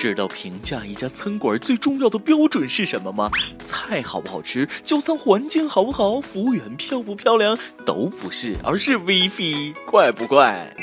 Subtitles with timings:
[0.00, 3.30] 知道评价一家餐馆最重要的标准是什么吗？
[3.66, 10.74] 菜好不好吃，就餐环境好不好，服务员漂不漂亮，都不是，而是 WiFi 快不快。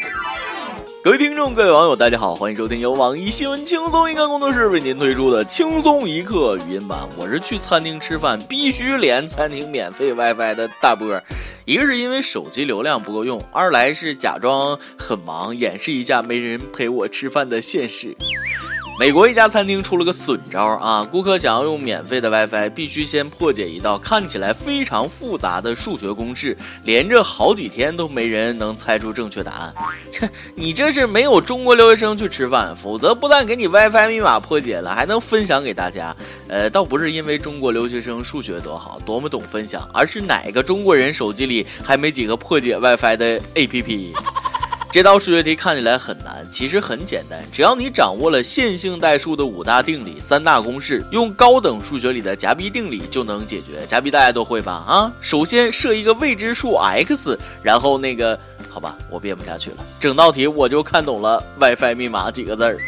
[1.03, 6.99] 各位听众，各位网友，大家好，欢迎收听由网易新闻轻松一刻工作室为您推出的轻松一刻语音版。
[7.18, 11.20] 我是去餐厅吃饭必须连餐厅免费 WiFi 的大波。
[11.65, 18.16] 一个是因为手机流量不够用，二来是假装很忙，掩饰一下没人陪我吃饭的现实。
[18.99, 21.07] 美国一家餐厅出了个损招啊！
[21.09, 29.73] 顾客想要用免费的 WiFi，必须先破解一道看起来非常复杂的数学公式，连着好几天都没人能猜出正确答案。
[30.11, 36.16] 切， 你这是没有中国留学生去吃饭，否则不但给你 WiFi 密码破解了，还能分享给大家。
[36.47, 44.13] 呃，倒不是因为中国留学生数学多好，多么懂分享，而是哪个中国人手机里还没几个破解 WiFi 的 APP？
[44.97, 53.85] 这道数学题看起来很难，其实很简单，只要你掌握了线性代数的五大定理、三大公式，用高等数学里的夹逼定理就能解决。
[53.88, 54.72] 夹逼大家都会吧？
[54.88, 58.39] 啊，首先设一个未知数 x，然后那个，
[58.72, 62.79] 好吧，我编不下去了，整道题我就看懂了 WiFi 密码几个字儿。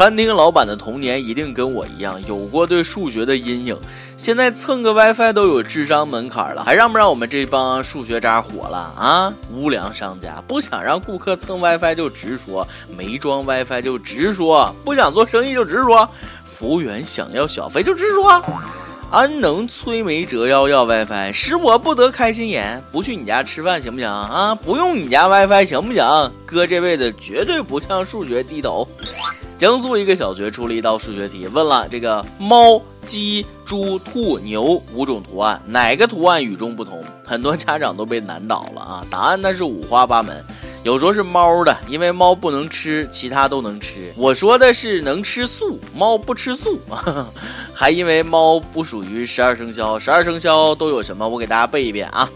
[0.00, 3.78] 餐厅老板的童年一定跟我一样有过对数学的阴影，
[4.16, 9.34] 现在蹭个 WiFi 都有智商门槛了，还让不让我们这帮数学渣火了啊？
[9.52, 16.08] 无良商家不想让顾客蹭 WiFi 就直说，没装 WiFi 就直说，不想做生意就直说，
[16.46, 18.42] 服务员想要小费就直说，
[19.10, 22.82] 安能摧眉折腰要 WiFi，使我不得开心颜？
[22.90, 24.54] 不去你家吃饭行不行啊？
[24.54, 26.32] 不用你家 WiFi 行不行？
[26.46, 28.88] 哥这辈子绝对不向数学低头。
[29.60, 37.04] 江苏一个小学出了一道数学题，问了这个猫、鸡、猪、兔、牛五种图案，哪个图案与众不同？
[37.26, 39.06] 很多家长都被难倒了啊！
[39.10, 40.42] 答案那是五花八门，
[40.82, 44.10] 有说是猫的，因为猫不能吃，其他都能吃。
[44.16, 46.80] 我说的是能吃素，猫不吃素，
[47.74, 51.28] 还因为猫不属于十二生肖，十二生肖都有什么？
[51.28, 52.26] 我给大家背一遍啊。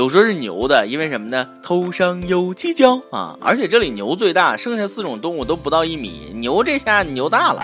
[0.00, 1.46] 有说是牛的，因为什么呢？
[1.62, 3.36] 头上有犄角啊！
[3.38, 7.60] 而且这里牛最大，剩下四种动物都不到一米，牛这下牛大了。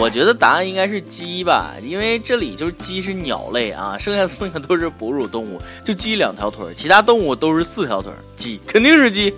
[0.00, 9.32] 我觉得答案应该是鸡吧，因为这里就是鸡是鸟类啊，剩下四个都是哺乳动物，就鸡两条腿，其他动物都是四条腿，鸡肯定是鸡。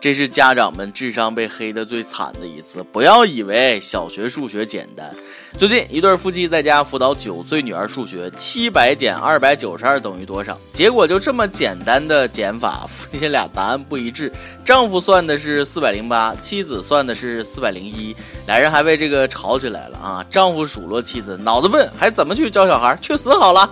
[0.00, 2.84] 这是家长们智商被黑的最惨的一次。
[2.92, 5.14] 不要以为小学数学简单。
[5.58, 10.56] 最近一对夫妻在家辅导九岁女儿数学，七百减二百九十二等于多少？
[10.72, 14.32] 结果就这么简单的减法，夫妻俩答案不一致。
[14.64, 18.14] 丈夫算的是四百零八，妻子算的是四百零一，
[18.46, 20.24] 俩人还为这个吵起来了啊！
[20.30, 22.96] 丈夫数落妻子脑子笨，还怎么去教小孩？
[23.02, 23.68] 去死好了！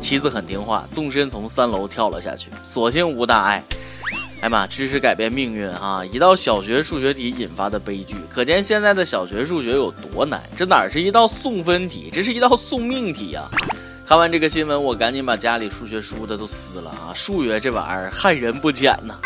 [0.00, 3.62] 妻子很听话，纵身从三楼跳了下去，所幸无大碍。
[4.46, 6.04] 哎妈，知识改变命运啊！
[6.04, 10.40] 一道小学数学题引发的悲剧，可见现在的小学数学有多难。
[10.56, 13.42] 这哪是一道送分题，这是一道送命题呀！
[14.06, 17.10] 看完这个新闻，我赶紧把家里数学书的都撕了啊！
[17.12, 19.18] 数学这玩意儿害人不浅呐。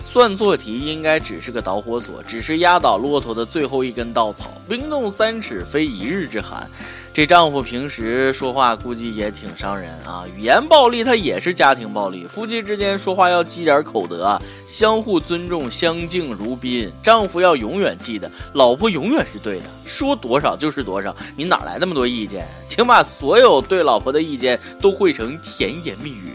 [0.00, 4.60] 算错题应该只是个导火索，只是压倒骆驼的最后一根稻草。
[4.68, 6.68] 冰冻三尺，非一日之寒。
[7.14, 12.26] 这丈夫平时说话估计也挺伤人啊，语言暴力他也是家庭暴力。
[12.26, 14.36] 夫妻之间说话要积点口德，
[14.66, 16.92] 相互尊重，相敬如宾。
[17.04, 21.14] 丈夫要永远记得，老婆永远是对的，说多少就是多少。
[21.36, 22.48] 你哪来那么多意见？
[22.68, 26.32] 请把所有对老婆的意见都汇成甜言蜜语。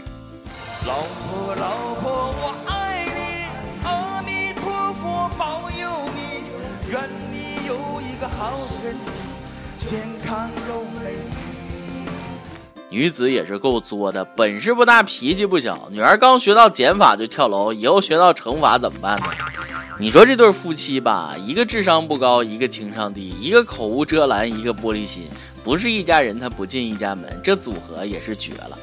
[0.86, 1.89] 老婆，老
[12.90, 15.88] 女子也是够作的，本事不大，脾气不小。
[15.92, 19.26] 女儿刚学到减法就跳楼，以后学到乘法怎么办呢？
[19.98, 25.22] 你说这对夫妻吧，一个智商不高，一个情商低，一个口无遮拦，一个玻璃心，
[25.62, 28.76] 不是一家人他不进一家门，这组合也是绝了。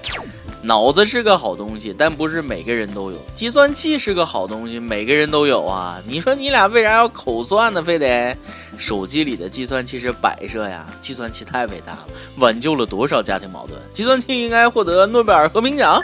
[0.68, 3.18] 脑子是个好东西，但不是每个人都有。
[3.34, 6.04] 计算器是个好东西，每个人都有啊。
[6.06, 7.82] 你说你俩为啥要口算呢？
[7.82, 8.36] 非得
[8.78, 10.86] 手机里的计算器是摆设呀？
[11.00, 12.08] 计算器太伟大了，
[12.40, 13.80] 挽救了多少家庭矛盾？
[13.94, 16.02] 计算器应该获得诺贝尔和平奖。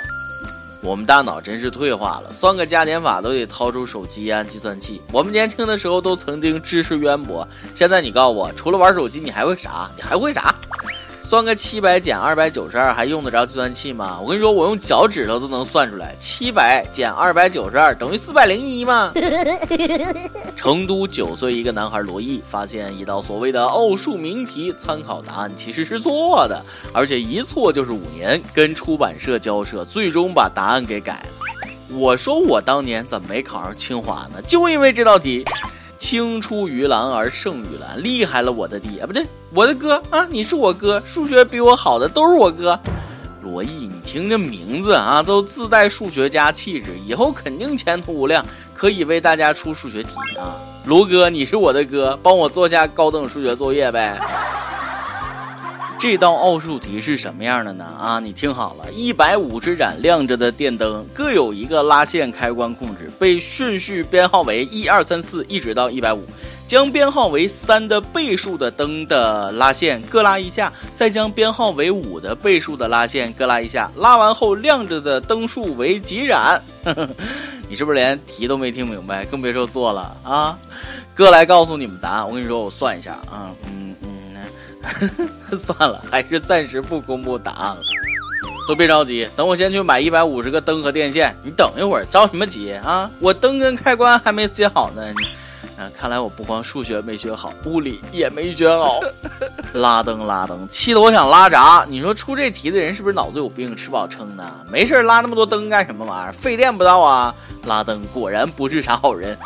[0.82, 5.02] 我们大脑真是退化了，算个加减法都得掏出手机按计算器。
[5.12, 7.46] 我们年轻的时候都曾经知识渊博，
[7.76, 9.92] 现在你告诉我，除了玩手机，你还会啥？
[9.98, 10.56] 你还会啥？
[11.26, 14.20] 算个七百减二百九十二，还用得着计算器吗？
[14.22, 19.12] 我跟你说，我用脚趾头都能算出来，七百减二百九十二等于四百零一吗？
[20.54, 26.62] 成都九岁一个男孩罗毅发现一道所谓的奥数名题参考答案其实是错的，
[26.94, 31.98] 而且一错就是五年，跟出版社交涉，最终把答案给改了。
[31.98, 34.42] 我说我当年怎么没考上清华呢？
[34.46, 35.46] 就因为这道题。
[35.98, 40.26] 青出于蓝而胜于蓝，厉害了我的爹，不对，我的哥啊！
[40.30, 42.80] 你是我哥，数学比我好的都是我哥。
[43.42, 50.60] 罗毅，你听这名字啊，都自带数学家气质，以后肯定前途无量，可以为大家出数学题啊。
[50.86, 54.20] 卢哥，你是我的哥，帮我做下高等数学作业呗。
[56.04, 57.86] 这道奥数题是什么样的呢？
[57.98, 66.22] 啊，你听好了，一百五十盏亮着的电灯各有一个拉线开关控制，被顺序编号为一二三四，一直到一百五。
[66.68, 73.90] 将编号为三的倍数的灯的拉线各拉一下，再将编号为五的倍数的拉线各拉一下。
[73.96, 76.62] 拉完后亮着的灯数为几盏？
[77.70, 79.24] 你是不是连题都没听明白？
[79.24, 80.60] 更别说做了啊！
[81.16, 82.28] 哥来告诉你们答案。
[82.28, 83.93] 我跟你说，我算一下啊，嗯。
[85.56, 87.82] 算了，还是暂时不公布答案了。
[88.68, 91.36] 都别着急，等我先去买一百五十个灯和电线。
[91.44, 93.10] 你等一会儿，着什么急啊？
[93.20, 95.04] 我灯跟开关还没接好呢。
[95.78, 99.02] 啊，看来我不光数学没学好，物理也没学好。
[99.74, 101.86] 拉灯拉灯，气得我想拉闸。
[101.90, 104.46] 你说出这题的人是不是脑子有病，吃饱撑的？
[104.70, 106.32] 没事拉那么多灯干什么玩意儿？
[106.32, 107.36] 费电不到啊！
[107.66, 109.38] 拉灯果然不是啥好人。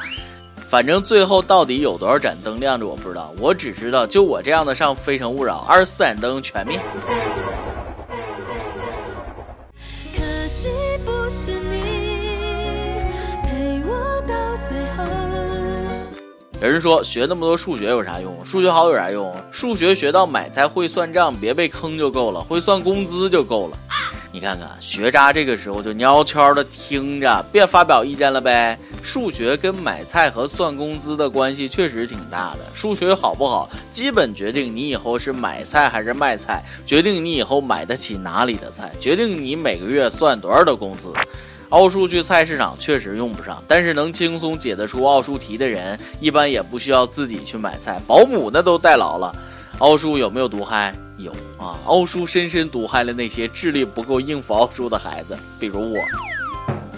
[0.69, 3.33] 反正最后到底有多少盏灯亮着，我不知道。
[3.39, 6.77] 我只知道，就我这样的上《非诚勿扰》，二十四盏灯全灭。
[10.13, 10.67] 可惜
[11.05, 12.99] 不是你
[13.43, 15.05] 陪我到最后。
[16.61, 18.43] 有人说学那么多数学有啥用？
[18.43, 19.33] 数学好有啥用？
[19.49, 23.77] 数学学到买菜会算账，别被坑就够了；会算工资就够了。
[24.37, 28.77] 你看看学渣这个时候就悄悄的听着，别发表意见了呗。
[29.01, 32.59] 数学跟买菜和算工资的关系确实挺大的。
[32.71, 41.11] 数学好不好，基本决定你以后是买菜还是卖菜，决定你以后买得起哪里的菜，决定你每个月算多少的工资。
[41.69, 49.35] 奥数去菜市场确实用不上，但是能轻松解得出奥数题的人，一般也不需要自己去买菜，保姆那都代劳了。
[49.79, 50.95] 奥数有没有毒害？
[51.17, 55.99] 有啊，奥数深深毒害了那些智力不够应付奥数的孩子，比如我。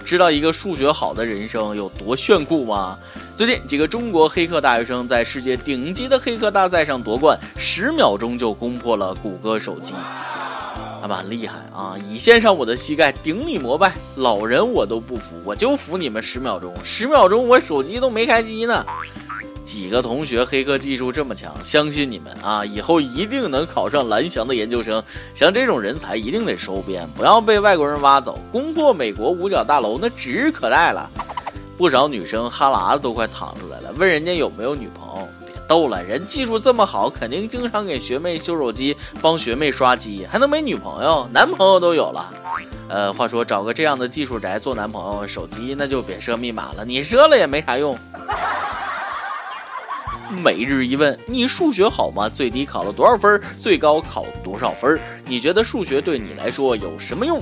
[0.05, 2.97] 知道一个数学好的人生有多炫酷吗？
[3.35, 9.93] 最近几个中国黑客大学生在世界顶级的黑客大赛上夺冠，十秒钟就攻破了谷歌手机，
[11.01, 11.95] 他们很厉害啊！
[12.09, 13.93] 已献上我的膝盖，顶礼膜拜。
[14.15, 18.85] 老人我都不服，我就服你们十秒钟，十秒钟我手机都没开机呢。
[19.69, 25.01] 几个同学黑客技术这么强，相信你们啊，以后一定能考上蓝翔的研究生。
[25.35, 28.39] 像这种人才一定得收编，不要被外国人挖走。
[28.51, 31.07] 攻破美国五角大楼那指日可待了。
[31.77, 35.27] 不少女生哈喇子都快淌出来了，问人家有没有女朋友。
[35.45, 41.29] 别逗了，人技术这么好，肯定经常给学妹修手机，帮学妹刷机，还能没女朋友？
[41.31, 42.33] 男朋友都有了。
[42.87, 47.95] 呃，话说找个这样的技术宅做男朋友，手机那就别设密码了，你设了也没啥用。
[50.29, 52.29] 每日一问：你数学好吗？
[52.29, 53.41] 最低考了多少分？
[53.59, 54.99] 最高考多少分？
[55.25, 57.41] 你觉得数学对你来说有什么用？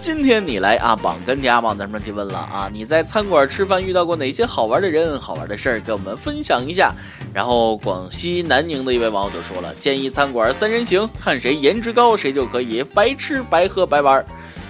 [0.00, 2.68] 今天你来阿榜跟家榜咱们去问了啊！
[2.70, 5.80] 你在餐馆吃饭遇到过哪些好玩的人、好玩的事儿？
[5.80, 6.94] 跟我们分享一下。
[7.32, 14.22] 然后广西南宁的一位网友就说了：建议餐馆三人行，看谁颜值高，谁就可以白吃白喝白玩。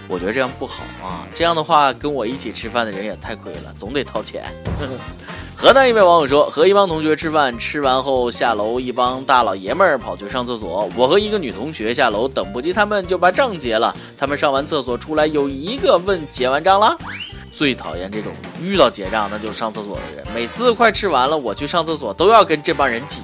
[0.07, 1.27] 我觉得这样不好啊！
[1.35, 4.45] 这样的话，跟我一起吃饭的人也太亏了，总得掏钱。
[5.65, 10.87] 河南一位网友说，和一帮同学吃饭，吃完后下楼，一帮大老爷们儿跑去上厕所。
[10.95, 13.97] 我和一个女同学下楼，等不及他们，就把账结了。
[14.19, 16.95] 他们上完厕所出来，有一个问结完账了。
[17.51, 18.31] 最讨厌这种
[18.61, 20.27] 遇到结账那就上厕所的人。
[20.35, 23.23] 每次快吃完了，我去上厕所都要跟这帮人挤。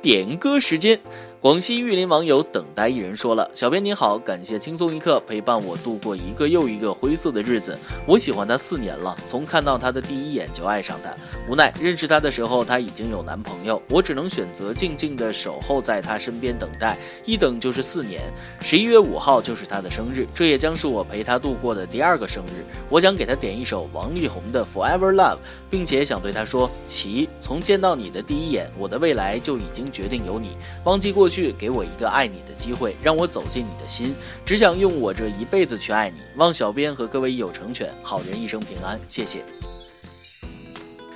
[0.00, 1.00] 点歌时间。
[1.44, 7.78] 广西玉林网友等待一人说了：“小编你好，感谢轻松一刻陪伴我度过一个又一个灰色的日子。
[8.06, 11.14] 我喜欢他四年了，从看到他的第一眼就爱上他。
[11.46, 16.96] 无奈认识他的时候他已经有男朋友，我只能选择静静的守候在他身边等待，
[17.26, 18.22] 一等就是四年。
[18.62, 22.64] 十一月五号就是他的生日，这也将是我陪他度过的第二个生日。
[22.88, 25.36] 我想给他点一首王力宏的 Forever Love，
[25.68, 30.56] 并且想对他说：齐，从见到你的第一眼，我的未来就已经决定有你。
[30.84, 34.14] 忘记过去。”去给我一个爱你的机会，让我走进你的心，
[34.44, 36.20] 只想用我这一辈子去爱你。
[36.36, 39.44] 望小编和各位友成全，好人一生平安，谢谢。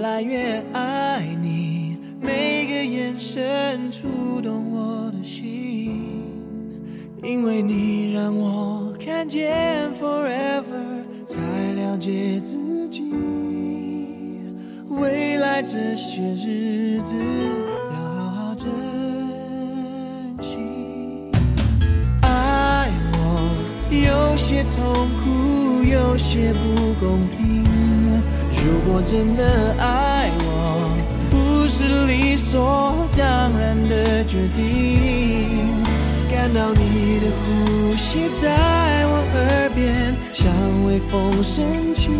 [0.00, 6.24] 来越爱你，每个眼神触动我的心，
[7.22, 10.64] 因为你让我看见 forever，
[11.26, 11.38] 才
[11.74, 13.12] 了解自己。
[14.88, 17.16] 未来这些日子
[17.90, 18.70] 要好好珍
[20.40, 20.56] 惜。
[22.22, 23.52] 爱我
[23.90, 27.79] 有些痛苦，有些不公平。
[28.62, 30.90] 如果真的爱我，
[31.30, 35.70] 不是理所当然的决定。
[36.30, 38.48] 感到你的呼吸在
[39.06, 40.52] 我耳边，像
[40.84, 42.10] 微风升起，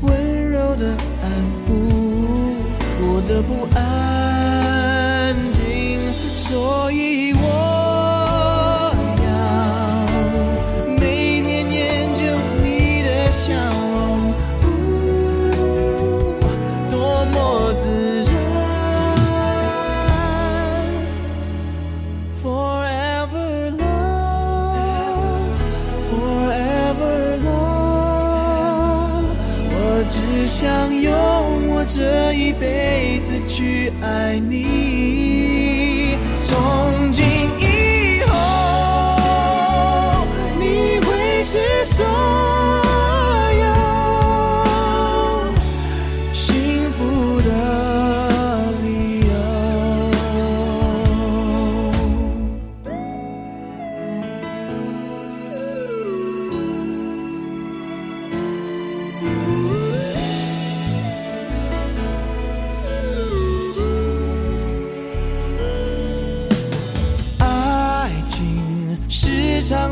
[0.00, 1.30] 温柔的安
[1.64, 1.68] 抚
[3.00, 3.78] 我的不安
[30.08, 31.12] 只想用
[31.70, 37.24] 我这一辈子去爱你，从今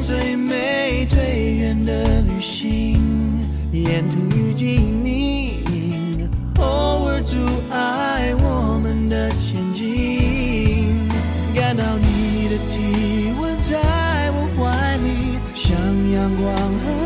[0.05, 2.99] 最美最远的旅行，
[3.71, 4.69] 沿途遇见
[5.05, 5.63] 你，
[6.59, 7.37] 偶尔阻
[7.71, 11.09] 碍我们的前进。
[11.55, 13.79] 感到你的体温在
[14.33, 15.71] 我怀里，像
[16.11, 17.02] 阳光和。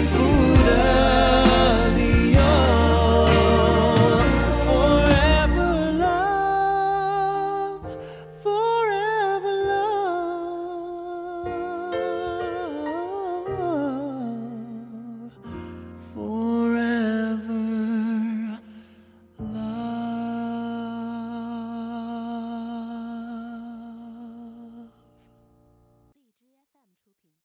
[0.00, 0.39] painful